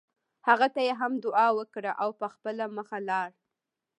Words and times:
هغه 0.47 0.67
ته 0.73 0.79
یې 0.87 0.93
هم 1.01 1.13
دعا 1.25 1.47
وکړه 1.59 1.91
او 2.03 2.09
په 2.19 2.27
خپله 2.33 2.63
مخه 2.77 2.97
لاړ. 3.09 3.29